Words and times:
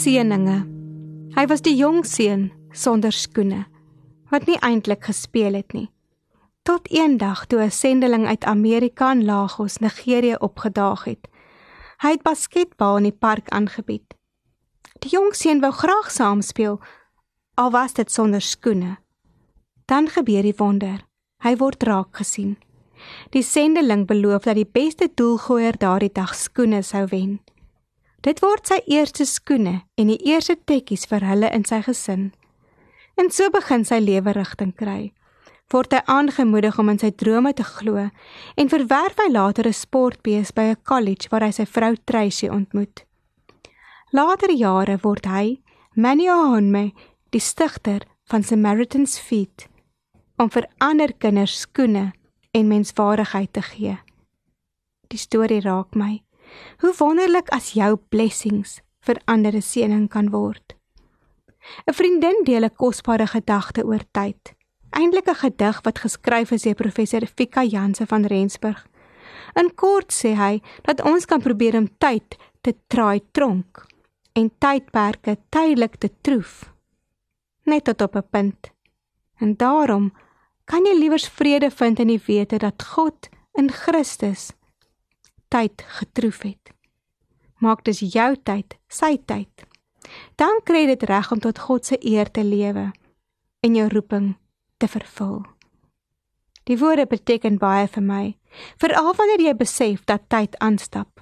Seëninge. 0.00 0.62
Hy 1.36 1.42
was 1.50 1.60
die 1.60 1.74
jong 1.76 2.06
seun 2.08 2.46
sonder 2.72 3.12
skoene 3.12 3.66
wat 4.32 4.46
nie 4.48 4.56
eintlik 4.64 5.02
gespeel 5.04 5.58
het 5.58 5.74
nie. 5.76 5.90
Tot 6.64 6.88
eendag 6.88 7.42
toe 7.50 7.60
'n 7.60 7.70
sendeling 7.70 8.24
uit 8.26 8.44
Amerika 8.44 9.10
in 9.12 9.24
Lagos, 9.24 9.76
Nigerië 9.78 10.36
opgedaag 10.38 11.04
het. 11.04 11.28
Hy 12.02 12.10
het 12.10 12.22
basketbal 12.22 12.96
in 12.96 13.02
die 13.02 13.18
park 13.18 13.48
aangebied. 13.48 14.14
Die 15.00 15.10
jong 15.10 15.34
seun 15.34 15.60
wou 15.60 15.72
graag 15.72 16.10
saam 16.10 16.42
speel, 16.42 16.80
al 17.54 17.70
was 17.70 17.92
dit 17.92 18.12
sonder 18.12 18.40
skoene. 18.40 18.96
Dan 19.84 20.08
gebeur 20.08 20.42
die 20.42 20.56
wonder. 20.56 21.04
Hy 21.42 21.56
word 21.56 21.82
raak 21.82 22.16
gesien. 22.16 22.56
Die 23.30 23.42
sendeling 23.42 24.06
beloof 24.06 24.42
dat 24.42 24.54
die 24.54 24.70
beste 24.72 25.10
doelgooier 25.14 25.76
daardie 25.78 26.12
dag 26.12 26.34
skoene 26.34 26.82
sou 26.82 27.06
wen. 27.06 27.40
Dit 28.20 28.42
word 28.44 28.68
sy 28.68 28.76
eerste 28.92 29.24
skoene 29.24 29.78
en 29.96 30.10
die 30.12 30.18
eerste 30.28 30.58
tekkies 30.68 31.06
vir 31.08 31.24
hulle 31.24 31.48
in 31.56 31.64
sy 31.64 31.78
gesin. 31.86 32.26
En 33.16 33.30
so 33.32 33.48
begin 33.52 33.86
sy 33.88 33.96
lewe 34.02 34.34
rigting 34.36 34.74
kry. 34.76 35.12
Word 35.72 35.94
hy 35.94 36.00
aangemoedig 36.10 36.76
om 36.82 36.90
in 36.92 37.00
sy 37.00 37.12
drome 37.16 37.54
te 37.56 37.64
glo 37.64 38.10
en 38.60 38.72
verwerf 38.72 39.16
hy 39.22 39.28
later 39.32 39.66
'n 39.68 39.72
sportbees 39.72 40.52
by 40.52 40.68
'n 40.68 40.82
college 40.84 41.30
waar 41.30 41.46
hy 41.46 41.50
sy 41.50 41.64
vrou 41.64 41.94
Tracy 42.04 42.48
ontmoet. 42.48 43.04
Later 44.12 44.50
jare 44.50 44.98
word 45.02 45.26
hy 45.26 45.60
Maniohonme, 45.94 46.92
die 47.30 47.40
stigter 47.40 48.02
van 48.30 48.42
Samaritan's 48.42 49.18
Feet, 49.18 49.68
om 50.38 50.50
vir 50.50 50.66
ander 50.78 51.12
kinders 51.12 51.60
skoene 51.60 52.12
en 52.52 52.68
menswaardigheid 52.68 53.52
te 53.52 53.62
gee. 53.62 53.98
Die 55.08 55.18
storie 55.18 55.60
raak 55.60 55.94
my. 55.94 56.22
Hoe 56.78 56.94
wonderlik 56.98 57.48
as 57.48 57.72
jou 57.72 57.96
blessings 57.96 58.80
vir 59.00 59.20
ander 59.24 59.54
'n 59.54 59.62
seëning 59.62 60.08
kan 60.08 60.30
word. 60.30 60.76
'n 61.86 61.94
Vriendin 61.94 62.44
deel 62.44 62.64
'n 62.64 62.76
kosbare 62.76 63.26
gedagte 63.26 63.84
oor 63.84 64.04
tyd. 64.12 64.54
Eintlik 64.90 65.28
'n 65.28 65.34
gedig 65.34 65.80
wat 65.82 65.98
geskryf 65.98 66.50
is 66.50 66.62
deur 66.62 66.74
professor 66.74 67.26
Fika 67.26 67.62
Janse 67.64 68.06
van 68.06 68.24
Rensburg. 68.24 68.86
In 69.54 69.74
kort 69.74 70.12
sê 70.12 70.34
hy 70.34 70.62
dat 70.82 71.02
ons 71.02 71.24
kan 71.24 71.40
probeer 71.40 71.76
om 71.76 71.88
tyd 71.98 72.36
te 72.60 72.74
traai 72.86 73.20
tronk 73.32 73.86
en 74.32 74.50
tydperke 74.58 75.36
tydelik 75.50 75.96
te 75.96 76.10
troef 76.20 76.70
net 77.70 77.84
tot 77.84 78.02
op 78.02 78.14
'n 78.16 78.28
punt. 78.30 78.72
En 79.38 79.56
daarom 79.56 80.12
kan 80.64 80.84
jy 80.84 80.98
liewers 80.98 81.28
vrede 81.28 81.70
vind 81.70 81.98
in 81.98 82.06
die 82.06 82.22
wete 82.26 82.58
dat 82.58 82.82
God 82.82 83.28
in 83.52 83.70
Christus 83.70 84.52
tyd 85.50 85.84
getroef 85.98 86.42
het. 86.46 86.72
Maak 87.60 87.84
dus 87.84 88.00
jou 88.00 88.34
tyd 88.42 88.78
sy 88.88 89.18
tyd. 89.26 89.66
Dan 90.40 90.62
kry 90.64 90.86
dit 90.88 91.02
reg 91.10 91.30
om 91.34 91.40
tot 91.42 91.58
God 91.58 91.86
se 91.86 91.98
eer 92.00 92.30
te 92.30 92.44
lewe 92.44 92.90
en 93.60 93.74
jou 93.76 93.88
roeping 93.92 94.36
te 94.80 94.88
vervul. 94.88 95.42
Die 96.64 96.78
woorde 96.78 97.06
beteken 97.10 97.58
baie 97.58 97.88
vir 97.90 98.04
my, 98.04 98.24
veral 98.80 99.12
wanneer 99.18 99.42
jy 99.48 99.54
besef 99.58 100.06
dat 100.08 100.28
tyd 100.32 100.56
aanstap. 100.64 101.20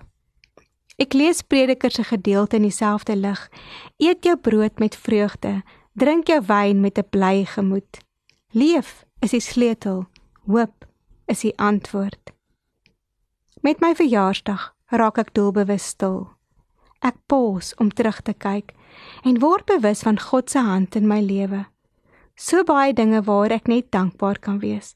Ek 0.98 1.14
lees 1.14 1.44
Prediker 1.46 1.94
se 1.94 2.02
gedeelte 2.04 2.58
in 2.58 2.66
dieselfde 2.66 3.14
lig. 3.16 3.44
Eet 4.02 4.26
jou 4.26 4.34
brood 4.36 4.80
met 4.82 4.96
vreugde, 4.98 5.60
drink 5.94 6.26
jou 6.26 6.40
wyn 6.46 6.80
met 6.80 6.98
'n 6.98 7.08
bly 7.10 7.44
gemoed. 7.44 8.02
Leef 8.52 9.04
is 9.22 9.30
die 9.30 9.40
sleutel, 9.40 10.06
hoop 10.46 10.86
is 11.26 11.40
die 11.40 11.54
antwoord. 11.58 12.37
Met 13.60 13.80
my 13.82 13.90
verjaarsdag 13.98 14.68
raak 14.94 15.16
ek 15.18 15.32
doelbewus 15.34 15.88
stil. 15.90 16.28
Ek 17.02 17.16
pos 17.26 17.72
om 17.82 17.88
terug 17.90 18.20
te 18.22 18.30
kyk 18.30 18.70
en 19.26 19.40
word 19.42 19.66
bewus 19.66 20.04
van 20.06 20.18
God 20.22 20.50
se 20.50 20.62
hand 20.62 20.94
in 20.94 21.08
my 21.10 21.18
lewe. 21.18 21.64
So 22.38 22.62
baie 22.62 22.94
dinge 22.94 23.24
waar 23.26 23.50
ek 23.50 23.66
net 23.66 23.90
dankbaar 23.90 24.38
kan 24.38 24.60
wees. 24.62 24.94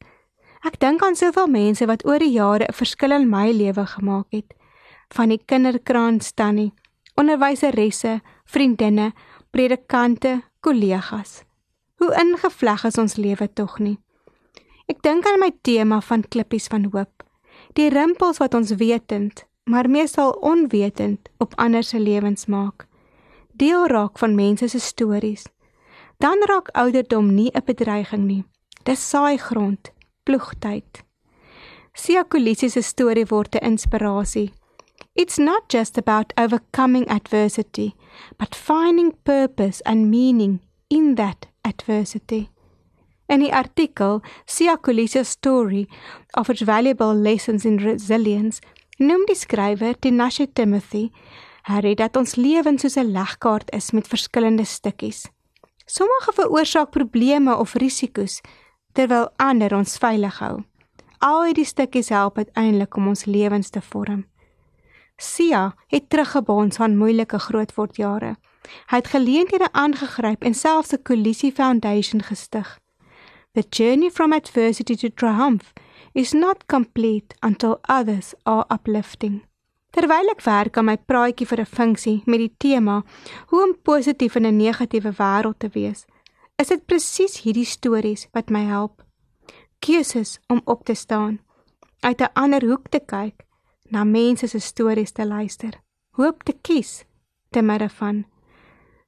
Ek 0.63 0.79
dink 0.79 1.03
aan 1.03 1.19
soveel 1.19 1.51
mense 1.51 1.89
wat 1.91 2.05
oor 2.07 2.23
die 2.23 2.31
jare 2.39 2.69
'n 2.71 2.79
verskil 2.79 3.11
in 3.11 3.27
my 3.31 3.51
lewe 3.51 3.87
gemaak 3.87 4.31
het. 4.31 4.55
Van 5.11 5.29
die 5.29 5.43
kinderkraan 5.43 6.21
tannie, 6.35 6.73
onderwyseresse, 7.19 8.21
vriendinne, 8.47 9.13
predikante, 9.51 10.43
kollegas. 10.61 11.43
Hoe 11.99 12.15
ingevleg 12.15 12.85
is 12.85 12.99
ons 12.99 13.17
lewe 13.17 13.49
tog 13.55 13.79
nie. 13.79 13.99
Ek 14.87 15.03
dink 15.03 15.27
aan 15.27 15.41
my 15.41 15.51
tema 15.63 16.01
van 16.01 16.23
klippies 16.23 16.69
van 16.69 16.85
hoop 16.93 17.23
die 17.73 17.89
rimpels 17.89 18.39
wat 18.39 18.55
ons 18.55 18.75
wetend, 18.81 19.45
maar 19.65 19.91
meestal 19.91 20.31
onwetend 20.31 21.29
op 21.39 21.55
ander 21.57 21.85
se 21.85 22.01
lewens 22.01 22.47
maak. 22.47 22.87
Deel 23.53 23.87
raak 23.87 24.19
van 24.19 24.35
mense 24.35 24.69
se 24.69 24.81
stories. 24.81 25.47
Dan 26.19 26.43
raak 26.49 26.69
ouderdom 26.69 27.35
nie 27.35 27.51
'n 27.55 27.65
bedreiging 27.65 28.25
nie. 28.25 28.45
Dis 28.83 29.09
saai 29.09 29.37
grond, 29.39 29.93
ploegtyd. 30.23 31.05
Sia 31.93 32.25
Kolisi 32.25 32.69
se 32.69 32.81
storie 32.81 33.27
word 33.27 33.55
'n 33.55 33.65
inspirasie. 33.65 34.53
It's 35.15 35.37
not 35.37 35.63
just 35.69 35.99
about 35.99 36.33
overcoming 36.37 37.09
adversity, 37.09 37.93
but 38.39 38.55
finding 38.55 39.15
purpose 39.23 39.83
and 39.85 40.09
meaning 40.09 40.61
in 40.89 41.15
that 41.15 41.47
adversity. 41.61 42.49
In 43.33 43.41
die 43.41 43.53
artikel 43.55 44.21
Sia 44.45 44.75
Kolisi's 44.77 45.31
story 45.31 45.87
offers 46.37 46.61
valuable 46.69 47.15
lessons 47.15 47.65
in 47.65 47.79
resilience. 47.81 48.61
Noem 49.01 49.25
die 49.25 49.37
skrywer 49.39 49.97
Tinashe 49.97 50.51
Timothy 50.53 51.07
Harry 51.63 51.95
dat 51.97 52.17
ons 52.21 52.35
lewens 52.37 52.83
soos 52.85 52.99
'n 53.01 53.13
legkaart 53.13 53.71
is 53.73 53.91
met 53.93 54.09
verskillende 54.09 54.65
stukkies. 54.65 55.31
Sommige 55.87 56.33
veroorsaak 56.33 56.91
probleme 56.91 57.57
of 57.57 57.75
risiko's 57.75 58.41
terwyl 58.93 59.31
ander 59.37 59.75
ons 59.75 59.97
veilig 59.97 60.39
hou. 60.39 60.65
Al 61.19 61.45
hierdie 61.45 61.65
stukkies 61.65 62.09
help 62.09 62.37
uiteindelik 62.37 62.97
om 62.97 63.09
ons 63.09 63.25
lewens 63.25 63.71
te 63.71 63.81
vorm. 63.81 64.27
Sia 65.17 65.75
het 65.87 66.09
teruggebons 66.09 66.77
van 66.77 66.97
moeilike 66.97 67.39
grootwordjare. 67.39 68.37
Hy 68.91 68.97
het 68.97 69.09
geleenthede 69.09 69.73
aangegryp 69.73 70.45
en 70.45 70.55
selfs 70.55 70.93
'n 70.93 71.03
Kolisi 71.03 71.53
Foundation 71.53 72.23
gestig. 72.23 72.82
The 73.55 73.65
journey 73.71 74.09
from 74.09 74.33
adversity 74.33 74.97
to 74.97 75.11
triumph 75.11 75.75
is 76.15 76.33
not 76.33 76.67
complete 76.69 77.35
until 77.43 77.81
others 77.87 78.35
are 78.47 78.65
uplifting. 78.71 79.43
Terwyl 79.93 80.31
ek 80.33 80.41
werk 80.47 80.79
aan 80.81 80.89
my 80.89 80.95
praatjie 80.97 81.45
vir 81.51 81.61
'n 81.61 81.69
funksie 81.69 82.23
met 82.25 82.41
die 82.41 82.55
tema 82.65 83.03
hoe 83.51 83.61
om 83.63 83.75
positief 83.85 84.37
in 84.41 84.47
'n 84.49 84.57
negatiewe 84.57 85.13
wêreld 85.21 85.59
te 85.59 85.69
wees, 85.69 86.07
is 86.57 86.69
dit 86.69 86.87
presies 86.87 87.43
hierdie 87.45 87.69
stories 87.69 88.27
wat 88.33 88.49
my 88.49 88.65
help. 88.65 89.05
Keuses 89.81 90.39
om 90.49 90.63
op 90.65 90.85
te 90.85 90.95
staan, 90.95 91.41
uit 92.01 92.21
'n 92.21 92.33
ander 92.33 92.65
hoek 92.65 92.89
te 92.89 93.01
kyk, 93.01 93.45
na 93.91 94.05
mense 94.05 94.47
se 94.47 94.59
stories 94.59 95.13
te 95.13 95.27
luister, 95.27 95.81
hoop 96.17 96.43
te 96.43 96.55
kies 96.63 97.05
te 97.51 97.61
midde 97.63 97.89
van. 97.89 98.25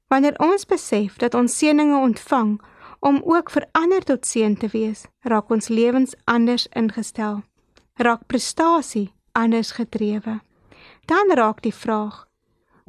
Wanneer 0.07 0.37
ons 0.39 0.65
besef 0.65 1.17
dat 1.17 1.33
ons 1.33 1.57
seëninge 1.57 1.97
ontvang 1.97 2.61
om 3.05 3.21
ook 3.23 3.51
vir 3.53 3.67
ander 3.77 4.01
tot 4.01 4.25
seën 4.25 4.55
te 4.57 4.67
wees, 4.73 5.03
raak 5.29 5.51
ons 5.53 5.69
lewens 5.69 6.15
anders 6.25 6.65
ingestel. 6.73 7.43
Raak 8.01 8.25
prestasie 8.25 9.11
anders 9.37 9.75
gedrewe. 9.77 10.39
Dan 11.05 11.29
raak 11.37 11.61
die 11.61 11.73
vraag: 11.73 12.25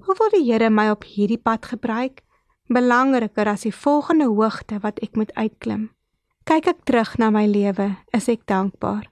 Hoe 0.04 0.14
wil 0.18 0.30
die 0.32 0.46
Here 0.46 0.70
my 0.70 0.88
op 0.90 1.04
hierdie 1.04 1.38
pad 1.38 1.66
gebruik? 1.66 2.22
Belangriker 2.66 3.46
as 3.46 3.68
die 3.68 3.74
volgende 3.74 4.24
hoogte 4.32 4.80
wat 4.80 4.98
ek 5.04 5.20
moet 5.20 5.34
uitklim. 5.36 5.90
Kyk 6.48 6.66
ek 6.66 6.80
terug 6.88 7.12
na 7.18 7.30
my 7.30 7.44
lewe, 7.46 7.92
is 8.16 8.28
ek 8.32 8.46
dankbaar. 8.48 9.04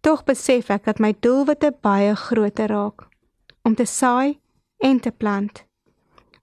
Tog 0.00 0.24
besef 0.24 0.70
ek 0.70 0.86
dat 0.86 1.02
my 1.02 1.12
doelwitte 1.18 1.74
baie 1.82 2.14
groter 2.16 2.70
raak 2.70 3.08
om 3.62 3.74
te 3.74 3.86
saai 3.86 4.38
en 4.78 4.98
te 5.00 5.10
plant. 5.10 5.64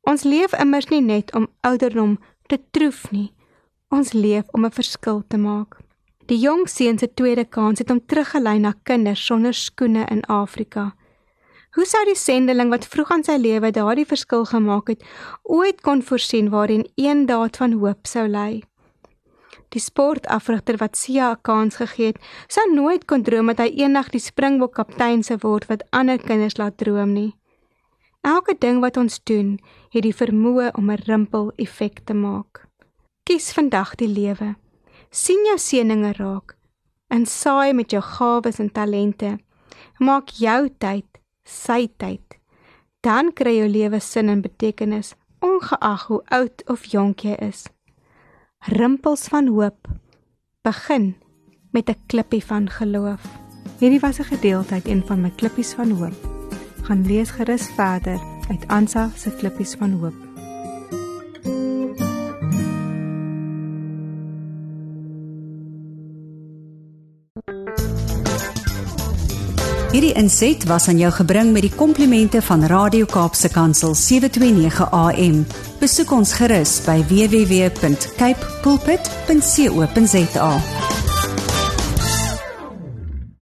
Ons 0.08 0.24
leef 0.24 0.54
immers 0.60 0.88
nie 0.92 1.02
net 1.02 1.34
om 1.36 1.50
ouderdom 1.68 2.18
te 2.48 2.60
troef 2.72 3.12
nie, 3.12 3.30
Ons 3.90 4.12
leef 4.14 4.46
om 4.54 4.66
'n 4.66 4.72
verskil 4.72 5.24
te 5.28 5.38
maak. 5.38 5.80
Die 6.26 6.38
jong 6.38 6.68
seun 6.70 6.98
se 7.00 7.14
tweede 7.14 7.46
kans 7.46 7.80
het 7.80 7.90
hom 7.90 8.06
teruggelei 8.06 8.60
na 8.60 8.74
kinders 8.84 9.26
sonder 9.26 9.54
skoene 9.54 10.06
in 10.12 10.22
Afrika. 10.26 10.94
Hoe 11.72 11.86
sou 11.86 12.06
die 12.06 12.16
sendeling 12.16 12.70
wat 12.70 12.86
vroeg 12.88 13.12
aan 13.12 13.24
sy 13.24 13.38
lewe 13.38 13.72
daardie 13.72 14.06
verskil 14.06 14.46
gemaak 14.46 14.88
het, 14.88 15.04
ooit 15.44 15.82
kon 15.82 16.04
voorsien 16.04 16.50
waarin 16.50 16.86
een 16.96 17.26
daad 17.26 17.58
van 17.58 17.72
hoop 17.72 18.06
sou 18.06 18.28
lê? 18.28 18.62
Die 19.70 19.82
sportafrigter 19.82 20.78
wat 20.78 20.98
Sia 20.98 21.32
'n 21.32 21.42
kans 21.42 21.76
gegee 21.76 22.06
het, 22.06 22.22
sou 22.48 22.74
nooit 22.74 23.06
kon 23.06 23.24
droom 23.24 23.48
dat 23.48 23.58
hy 23.58 23.70
eendag 23.74 24.10
die 24.10 24.22
Springbok 24.22 24.74
kaptein 24.74 25.24
sou 25.24 25.38
word 25.42 25.66
wat 25.66 25.84
ander 25.90 26.18
kinders 26.18 26.58
laat 26.58 26.78
droom 26.78 27.14
nie. 27.14 27.36
Elke 28.22 28.56
ding 28.60 28.82
wat 28.82 28.98
ons 28.98 29.24
doen, 29.24 29.60
het 29.90 30.04
die 30.04 30.16
vermoë 30.16 30.72
om 30.78 30.92
'n 30.92 31.04
rimpel 31.06 31.52
effek 31.56 32.00
te 32.06 32.14
maak. 32.14 32.69
Kies 33.30 33.52
vandag 33.54 33.92
die 34.02 34.10
lewe. 34.10 34.56
sien 35.14 35.44
jou 35.46 35.58
seëninge 35.62 36.16
raak 36.18 36.56
en 37.14 37.28
saai 37.30 37.76
met 37.78 37.92
jou 37.94 38.02
gawes 38.02 38.58
en 38.58 38.72
talente. 38.74 39.36
Maak 40.00 40.34
jou 40.42 40.70
tyd 40.82 41.20
sy 41.46 41.92
tyd. 42.02 42.40
Dan 43.06 43.30
kry 43.38 43.54
jou 43.60 43.68
lewe 43.70 44.00
sin 44.02 44.34
en 44.34 44.42
betekenis, 44.42 45.14
ongeag 45.46 46.08
hoe 46.08 46.22
oud 46.40 46.64
of 46.74 46.88
jonk 46.90 47.22
jy 47.22 47.36
is. 47.38 47.68
Rimpels 48.66 49.28
van 49.30 49.54
hoop 49.54 49.88
begin 50.66 51.14
met 51.72 51.90
'n 51.90 52.02
klippie 52.08 52.44
van 52.44 52.66
geloof. 52.70 53.22
Hierdie 53.78 54.02
was 54.02 54.20
'n 54.20 54.32
gedeelte 54.34 54.74
uit 54.74 54.88
een 54.88 55.06
van 55.06 55.22
my 55.22 55.30
klippies 55.30 55.74
van 55.74 55.92
hoop 55.92 56.18
gaan 56.82 57.06
lees 57.06 57.30
gerus 57.30 57.70
verder 57.76 58.20
uit 58.50 58.68
Ansa 58.68 59.10
se 59.16 59.30
klippies 59.30 59.76
van 59.78 59.92
hoop. 59.92 60.29
Hierdie 69.90 70.14
inset 70.14 70.68
was 70.70 70.86
aan 70.88 71.00
jou 71.02 71.10
gebring 71.10 71.50
met 71.50 71.66
die 71.66 71.72
komplimente 71.74 72.44
van 72.46 72.62
Radio 72.70 73.08
Kaapse 73.10 73.50
Kansel 73.50 73.96
729 73.98 74.86
AM. 74.94 75.42
Besoek 75.82 76.14
ons 76.14 76.36
gerus 76.38 76.78
by 76.86 77.00
www.cape 77.10 78.54
pulpit.co.za. 78.62 80.52